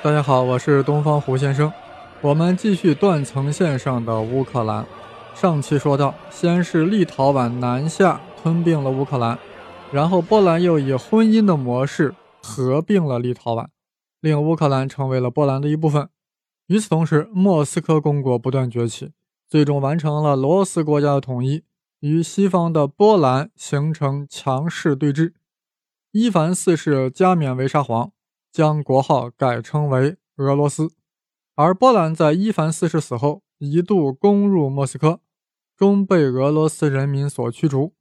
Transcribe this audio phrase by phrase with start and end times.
[0.00, 1.72] 大家好，我是东方胡先生。
[2.20, 4.86] 我们继续断层线上的乌克兰。
[5.34, 9.36] 上期说到，先是立陶宛南下吞并了乌克兰，
[9.90, 13.66] 然后波兰又以婚姻的模式合并了立陶宛，
[14.20, 16.08] 令乌克兰成为了波兰的一部分。
[16.68, 19.10] 与此同时，莫斯科公国不断崛起，
[19.48, 21.64] 最终完成了罗斯国家的统一，
[21.98, 25.32] 与西方的波兰形成强势对峙。
[26.12, 28.12] 伊凡四世加冕为沙皇，
[28.52, 30.90] 将国号改称为俄罗斯。
[31.54, 35.20] 而波兰在伊凡四世死后，一度攻入莫斯科。
[35.76, 37.94] 终被俄罗斯人民所驱逐，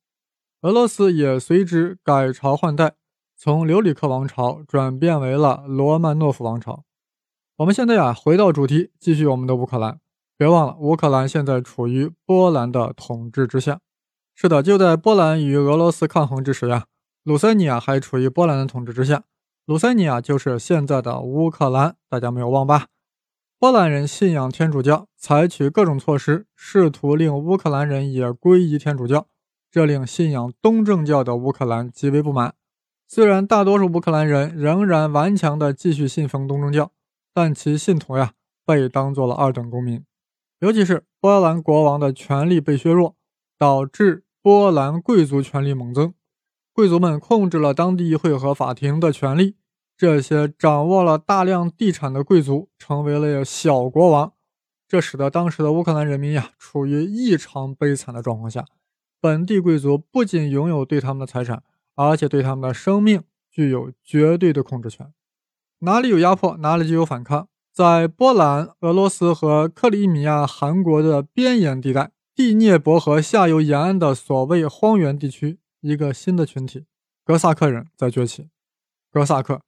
[0.62, 2.96] 俄罗斯也随之改朝换代，
[3.36, 6.86] 从留里克王朝转变为了罗曼诺夫王朝。
[7.58, 10.00] 我们现在呀，回到主题，继续我们的乌克兰。
[10.36, 13.80] 别忘了，乌克兰现在处于波兰的统治之下。
[14.34, 16.88] 是的，就在波兰与俄罗斯抗衡之时呀，
[17.22, 19.24] 鲁塞尼亚还处于波兰的统治之下。
[19.68, 22.88] 卢塞尼亚就是现在的乌克兰，大家没有忘吧？
[23.60, 29.28] 波兰人信仰天主教，采取各种措施，试图令乌克兰人也皈依天主教，
[29.70, 32.56] 这令信仰东正教的乌克兰极为不满。
[33.10, 36.94] 虽然大多数乌克兰人仍然顽强地继续信奉东正教，
[37.34, 38.32] 但其信徒呀
[38.66, 40.02] 被当做了二等公民。
[40.60, 43.18] 尤其是波兰国王的权力被削弱，
[43.60, 46.14] 导致波兰贵族权力猛增，
[46.78, 49.56] 贵族们控制了当地议会和法庭的权力。
[49.98, 54.34] 这些掌握了大量地产的贵族成为了小国王，
[54.88, 58.64] 这使得当时的乌克兰人民呀处于异常悲惨的状况下。
[59.20, 61.64] 本地贵族不仅拥有对他们的财产，
[61.96, 65.12] 而且对他们的生命具有绝对的控制权。
[65.80, 67.48] 哪里有压迫，哪里就有反抗。
[67.74, 76.86] 在波兰、俄罗斯和克里米亚韩国的边沿地带，第聂伯河下游沿岸的所谓荒原地区，一个新的群体——
[77.24, 78.50] 哥萨克人在崛起。
[79.10, 79.62] 哥萨克。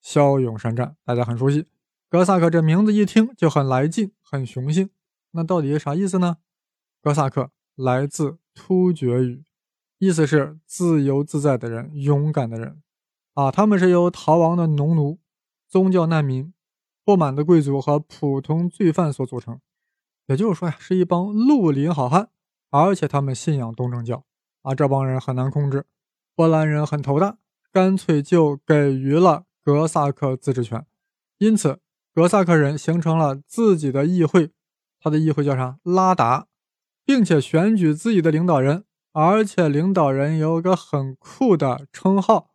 [0.00, 1.66] 骁勇善战，大家很熟悉。
[2.08, 4.88] 哥萨克这名字一听就很来劲，很雄性。
[5.32, 6.36] 那到底啥意思呢？
[7.02, 9.42] 哥萨克来自突厥语，
[9.98, 12.80] 意思是自由自在的人，勇敢的人。
[13.34, 15.18] 啊，他们是由逃亡的农奴、
[15.68, 16.54] 宗教难民、
[17.04, 19.60] 不满的贵族和普通罪犯所组成。
[20.26, 22.30] 也就是说呀，是一帮绿林好汉，
[22.70, 24.24] 而且他们信仰东正教。
[24.66, 25.86] 啊，这帮人很难控制，
[26.34, 27.38] 波兰人很头大，
[27.72, 29.44] 干脆就给予了。
[29.62, 30.84] 格萨克自治权，
[31.38, 31.78] 因此
[32.12, 34.50] 格萨克人形成了自己的议会，
[35.00, 35.78] 他的议会叫啥？
[35.84, 36.48] 拉达，
[37.04, 42.50] 并且选举自己的领导人，而且领导人有个很酷的称号，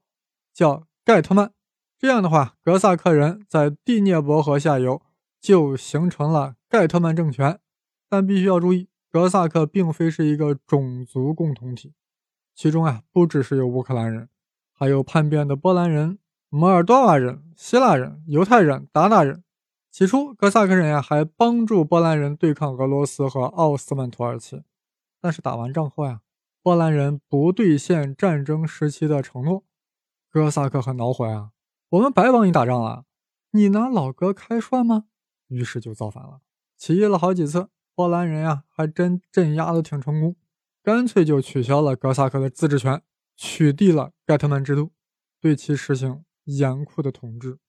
[0.53, 1.53] 叫盖特曼。
[1.97, 5.01] 这样的话，格萨克人在第聂伯河下游
[5.39, 7.59] 就形成了盖特曼政权。
[8.09, 11.93] 但必须要注意，格萨克并非是一个种族共同体，
[12.53, 14.29] 其中啊不只是有乌克兰人，
[14.73, 16.19] 还有叛变的波兰人。
[16.53, 19.41] 摩尔多瓦人、希腊人、犹太人、鞑靼人，
[19.89, 24.61] 起初哥萨克人呀还帮助波兰人对抗俄罗斯和奥斯曼土耳其，
[25.21, 26.19] 但是打完仗后呀，
[26.61, 29.63] 波兰人不兑现战争时期的承诺，
[30.29, 31.51] 哥萨克很恼火呀，
[31.87, 33.05] 我们白帮你打仗了，
[33.51, 35.05] 你拿老哥开涮吗？
[35.47, 36.41] 于是就造反了，
[36.77, 40.35] 起义了好几次，波兰人呀还真镇压的挺成功，
[40.83, 43.01] 干脆就取消了哥萨克的自治权，
[43.35, 44.91] 取缔了盖特曼制度，
[45.39, 46.23] 对其实行。
[46.45, 47.59] 严酷的统治。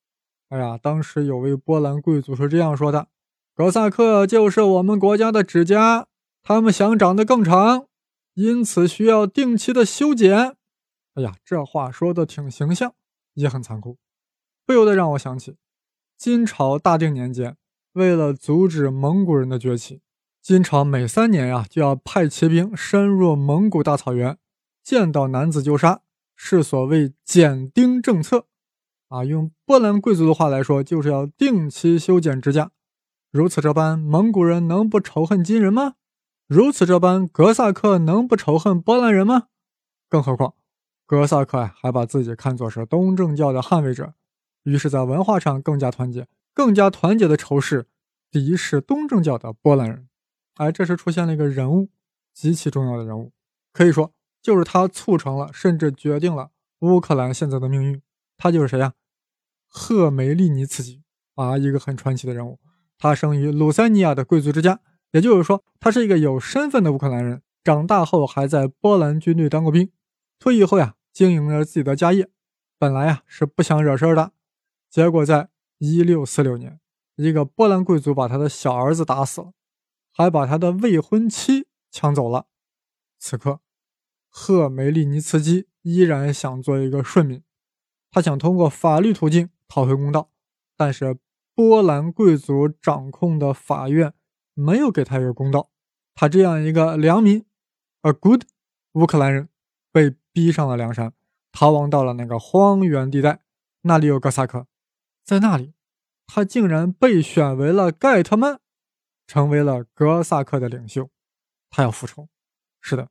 [0.48, 3.08] 哎呀，当时有位波兰贵族是这样说的
[3.54, 6.08] ：“哥萨克就是我们国家的指甲，
[6.42, 7.86] 他们想长得更长，
[8.34, 10.56] 因此需要定期的修剪。”
[11.14, 12.94] 哎呀，这话说的挺形象，
[13.34, 13.98] 也很残酷，
[14.64, 15.56] 不由得让我想起
[16.16, 17.56] 金朝大定年间，
[17.92, 20.00] 为了阻止蒙古人的崛起，
[20.42, 24.36] 金朝每三年呀就要派骑兵深入蒙古大草原，
[24.82, 26.00] 见到男子就杀，
[26.34, 28.46] 是所谓剪丁政策。
[29.06, 32.72] 啊，用波兰贵族的话来说，就是要定期修剪指甲。
[33.30, 35.94] 如此这般，蒙古人能不仇恨金人吗？
[36.48, 39.44] 如此这般，哥萨克能不仇恨波兰人吗？
[40.08, 40.54] 更何况，
[41.06, 44.14] 哥萨克呀，还把自己看作是东正教的捍卫者，
[44.64, 47.86] 于是，在文化上更加团结，更加团结的仇视
[48.28, 50.08] 敌视东正教的波兰人。
[50.56, 51.88] 哎，这时出现了一个人物，
[52.32, 53.32] 极其重要的人物，
[53.72, 56.50] 可以说就是他促成了，甚至决定了
[56.80, 58.02] 乌克兰现在的命运。
[58.36, 58.94] 他就是谁呀？
[59.68, 61.02] 赫梅利尼茨基
[61.36, 62.58] 啊，一个很传奇的人物。
[62.98, 64.80] 他生于鲁塞尼亚的贵族之家，
[65.12, 67.42] 也就是说，他是一个有身份的乌克兰人。
[67.64, 69.90] 长大后还在波兰军队当过兵，
[70.38, 72.28] 退役后呀，经营着自己的家业。
[72.76, 74.32] 本来呀是不想惹事儿的，
[74.90, 76.80] 结果在1646年，
[77.14, 79.52] 一个波兰贵族把他的小儿子打死了，
[80.12, 82.46] 还把他的未婚妻抢走了。
[83.18, 83.60] 此刻，
[84.28, 87.42] 赫梅利尼茨基依然想做一个顺民，
[88.10, 89.50] 他想通过法律途径。
[89.74, 90.30] 讨回公道，
[90.76, 91.16] 但是
[91.54, 94.12] 波兰贵族掌控的法院
[94.52, 95.70] 没有给他一个公道，
[96.14, 97.46] 他这样一个良民
[98.02, 98.42] ，a good
[98.92, 99.48] 乌克兰人，
[99.90, 101.14] 被逼上了梁山，
[101.52, 103.40] 逃亡到了那个荒原地带，
[103.80, 104.66] 那里有哥萨克，
[105.24, 105.72] 在那里，
[106.26, 108.60] 他竟然被选为了盖特曼，
[109.32, 111.08] 成为了哥萨克的领袖，
[111.70, 112.28] 他要复仇，
[112.82, 113.08] 是的，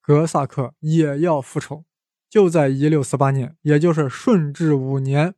[0.00, 1.84] 哥萨克也要复仇。
[2.28, 5.36] 就在一六四八年，也就是顺治五年，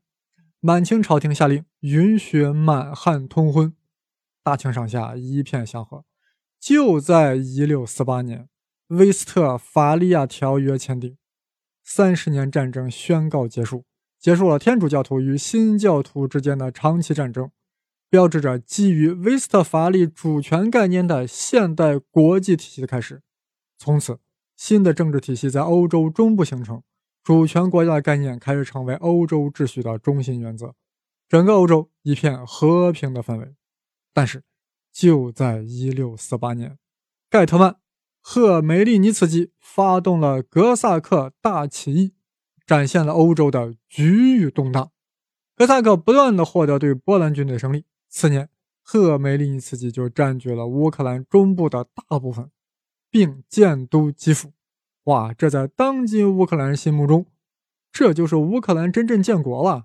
[0.61, 3.77] 满清朝廷下令允许满汉通婚，
[4.43, 6.07] 大清上下一片祥和。
[6.59, 8.49] 就在一六四八年，
[8.87, 11.19] 威斯特伐利亚条约签订，
[11.85, 13.85] 三十年战争宣告结束，
[14.19, 17.51] 结束了天主教徒与新教徒之间的长期战争，
[18.13, 23.23] 标志着基于威斯特伐利主权概念的现代国际体系的开始。
[23.79, 24.19] 从此。
[24.55, 26.85] 新的政治体系在欧洲中部形成，
[27.25, 30.75] 主权国家的概念开始成为欧洲秩序的中心原则，
[31.29, 33.57] 整个欧洲一片和平的氛围。
[34.13, 34.45] 但是，
[34.93, 36.79] 就在1648年，
[37.29, 37.71] 盖特曼·
[38.21, 42.15] 赫梅利尼茨基发动了格萨克大起义，
[42.65, 44.93] 展现了欧洲的局域动荡。
[45.57, 48.49] 格萨克不断的获得对波兰军队胜利，次年，
[48.83, 52.51] 赫梅利尼茨基就占据了乌克兰中部的大部分。
[53.13, 54.55] 并建都基辅，
[55.05, 55.35] 哇！
[55.35, 57.27] 这在当今乌克兰人心目中，
[57.93, 59.85] 这就是乌克兰真正建国了。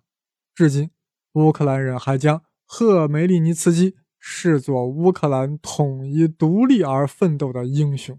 [0.55, 0.91] 至今，
[1.33, 8.17] 乌克兰人还将赫梅利尼茨基视作乌克兰统一独立而奋斗的英雄。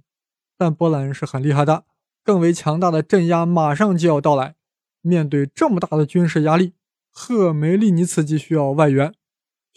[0.59, 1.87] 但波兰人是很厉害的，
[2.23, 4.57] 更为强大的镇压马上就要到来。
[5.01, 6.75] 面对这么大的军事压力，
[7.11, 9.15] 赫梅利尼茨基需要外援，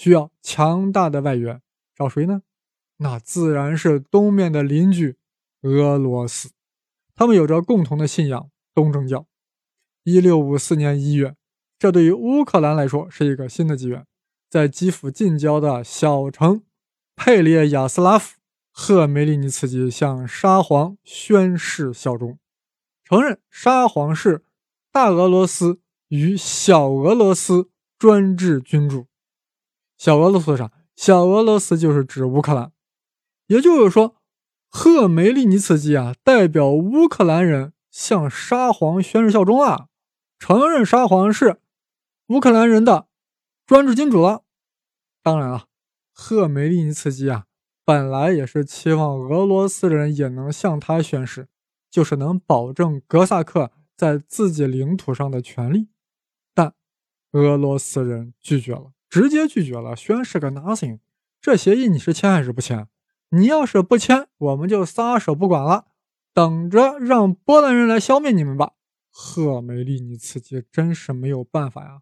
[0.01, 1.61] 需要强大的外援，
[1.93, 2.41] 找谁呢？
[2.97, 5.17] 那自然是东面的邻居。
[5.61, 6.49] 俄罗斯，
[7.13, 9.27] 他们有着共同的信仰——东正教。
[10.03, 11.35] 一六五四年一月，
[11.77, 14.07] 这对于乌克兰来说是一个新的机缘。
[14.49, 16.63] 在基辅近郊的小城
[17.15, 18.39] 佩列亚斯拉夫，
[18.71, 22.39] 赫梅利尼茨基向沙皇宣誓效忠，
[23.03, 24.43] 承认沙皇是
[24.91, 27.69] 大俄罗斯与小俄罗斯
[27.99, 29.05] 专制君主。
[30.01, 30.71] 小俄罗斯啥？
[30.95, 32.71] 小俄罗斯就是指乌克兰，
[33.45, 34.15] 也就是说。
[34.67, 39.89] 赫梅利尼茨基啊，代表乌克兰人向沙皇宣誓效忠啊，
[40.39, 41.61] 承认沙皇是
[42.29, 43.07] 乌克兰人的
[43.67, 44.43] 专制君主了。
[45.21, 45.67] 当然了，
[46.11, 47.45] 赫梅利尼茨基啊，
[47.85, 51.47] 本来也是期望俄罗斯人也能向他宣誓，
[51.91, 55.89] 就是能保证格萨克在自己领土上的权利，
[56.55, 56.73] 但
[57.33, 60.99] 俄罗斯人拒绝了，直接拒绝了宣誓个 nothing。
[61.41, 62.87] 这协议你是签还是不签？
[63.31, 65.87] 你要是不签，我们就撒手不管了，
[66.33, 68.71] 等着让波兰人来消灭你们吧。
[69.09, 71.99] 赫梅利尼茨基真是没有办法呀。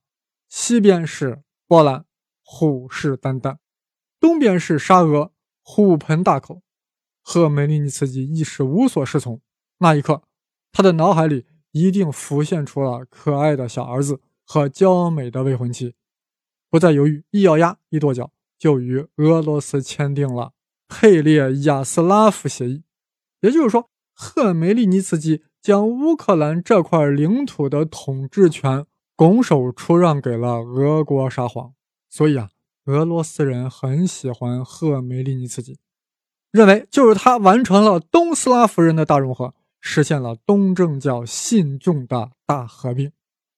[0.47, 2.05] 西边是波兰，
[2.43, 3.57] 虎视眈眈；
[4.19, 5.31] 东边是沙俄，
[5.63, 6.61] 虎盆大口。
[7.23, 9.41] 赫梅利尼茨基一时无所适从。
[9.79, 10.21] 那一刻，
[10.71, 15.95] 他的脑海里一定浮现出了可爱的小儿子和娇美的未婚妻，
[16.69, 20.53] 不再犹豫，一咬牙，一跺脚，就与俄罗斯签订了。
[20.87, 22.83] 佩列亚斯拉夫协议，
[23.41, 28.85] 也就是说，赫梅利尼茨基将乌克兰这块领土的统治权
[29.15, 31.73] 拱手出让给了俄国沙皇。
[32.09, 32.49] 所以啊，
[32.85, 35.77] 俄罗斯人很喜欢赫梅利尼茨基，
[36.51, 43.11] 认为就是他完成了东斯拉夫人的大融合，实现了东正教信众的大合并。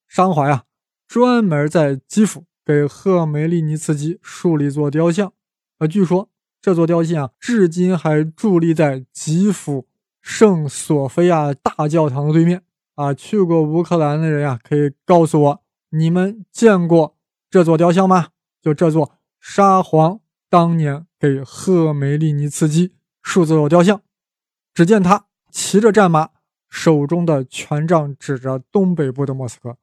[0.09, 0.65] 沙皇呀，
[1.07, 5.33] 专门在基辅给赫梅利尼茨基树立一座雕像，
[5.79, 6.29] 呃，据说。
[6.61, 9.87] 这座雕像啊，至今还伫立在基辅
[10.21, 12.61] 圣索菲亚大教堂的对面。
[12.93, 17.17] 啊，去过乌克兰的人呀，可以告诉我，你们见过
[17.49, 18.27] 这座雕像吗？
[18.61, 23.99] 就这座沙皇当年给赫梅利尼茨基树这座雕像，
[24.73, 26.29] 只见他骑着战马，
[26.69, 29.75] 手中的权杖指着东北部的莫斯科，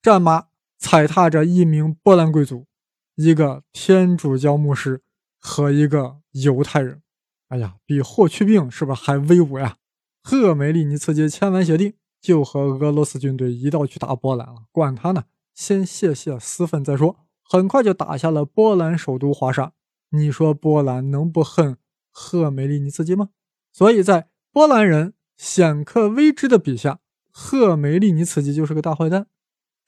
[0.00, 0.46] 战马
[0.82, 2.66] 踩踏着一名波兰贵族，
[3.14, 5.00] 一个天主教牧师。
[5.44, 7.02] 和一个犹太人，
[7.48, 9.74] 哎呀，比霍去病是不是还威武呀？
[10.22, 14.66] 赫梅利尼茨基签完协定，就和俄罗斯军队一道去打波兰了。
[14.70, 17.16] 管他呢，先泄泄私愤再说。
[17.42, 19.72] 很快就打下了波兰首都华沙。
[20.10, 21.76] 你说波兰能不恨
[22.12, 23.30] 赫梅利尼茨基吗？
[23.72, 27.00] 所以在波兰人显克微之的笔下，
[27.32, 29.26] 赫梅利尼茨基就是个大坏蛋。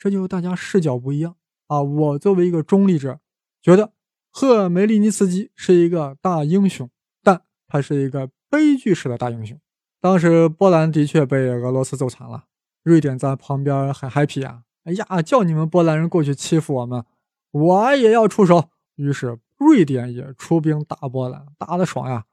[0.04, 1.34] 这就大家视角不一样
[1.66, 1.80] 啊。
[1.80, 3.20] 我作为一个中立者，
[3.62, 3.92] 觉得。
[4.36, 6.90] 赫梅利尼茨基是一个大英雄，
[7.22, 9.56] 但他是一个悲剧式的大英雄。
[10.00, 12.46] 当时波兰的确被俄罗斯揍惨了，
[12.82, 14.62] 瑞典在旁边很 happy 啊！
[14.82, 17.04] 哎呀，叫你们波兰人过去欺负我们，
[17.52, 22.24] 我也要出手，于是瑞典也出兵打波兰，打得爽呀！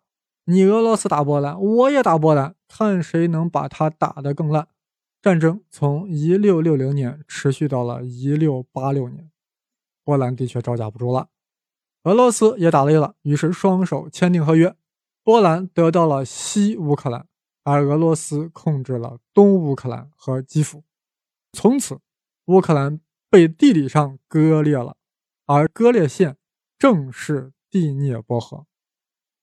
[0.46, 4.68] 你俄罗斯打波兰，我也打波兰，看谁能把他打得更烂。
[5.22, 9.30] 战争从一六六零年持续到了一六八六年，
[10.04, 11.30] 波兰的确招架不住了，
[12.06, 14.76] 俄罗斯也打累了，于是双手签订合约，
[15.22, 17.28] 波兰得到了西乌克兰，
[17.62, 20.84] 而俄罗斯控制了东乌克兰和基辅。
[21.54, 22.00] 从此，
[22.46, 23.00] 乌克兰
[23.30, 24.98] 被地理上割裂了，
[25.46, 26.38] 而割裂线
[26.80, 28.66] 正是第聂伯河，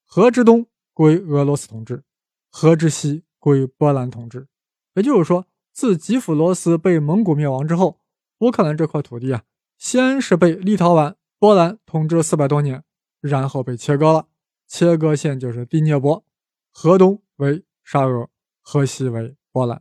[0.05, 2.03] 河之东归俄罗斯统治，
[2.51, 4.49] 河之西归波兰统治。
[4.95, 5.47] 也就是说。
[5.79, 8.01] 自吉普罗斯被蒙古灭亡之后，
[8.41, 9.45] 乌克兰这块土地啊，
[9.79, 12.83] 先是被立陶宛、波兰统治四百多年，
[13.21, 14.27] 然后被切割了。
[14.67, 16.25] 切割线就是第聂伯，
[16.73, 18.29] 河东为沙俄，
[18.61, 19.81] 河西为波兰。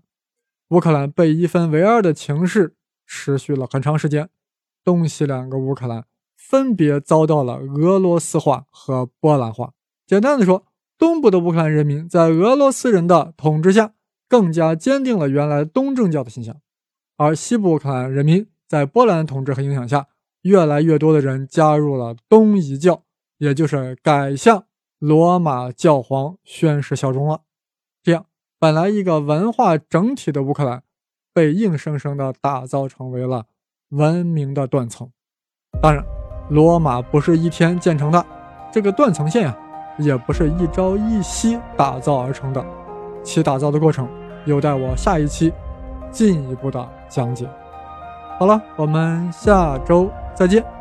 [0.68, 2.75] 乌克兰被一分为二的情势
[3.08, 4.30] 持续了很长时间，
[4.84, 9.74] 东西两个乌克兰分别遭到了俄罗斯化和波兰化。
[10.06, 13.96] 简单的说，东部的乌克兰人民在俄罗斯人的统治下。
[14.27, 16.55] 更加坚定了原来东正教的形象，
[17.15, 20.07] 而西部乌克兰人民在波兰统治和影响下，
[20.41, 23.03] 越来越多的人加入了东夷教，
[23.38, 24.65] 也就是改向
[25.00, 27.41] 罗马教皇宣誓效忠了。
[28.03, 28.25] 这样，
[28.60, 30.84] 本来一个文化整体的乌克兰，
[31.34, 33.46] 被硬生生的打造成为了
[33.89, 35.10] 文明的断层。
[35.81, 36.03] 当然，
[36.50, 38.25] 罗马不是一天建成的，
[38.72, 39.57] 这个断层线呀，
[40.00, 42.87] 也不是一朝一夕打造而成的。
[43.27, 44.07] 其打造的过程，
[44.46, 45.51] 有待我下一期
[46.10, 47.46] 进一步的讲解。
[48.39, 50.76] 好了，我们下周再见。